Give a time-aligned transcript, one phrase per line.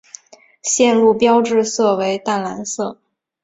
[0.63, 2.97] 线路标志色为淡蓝色。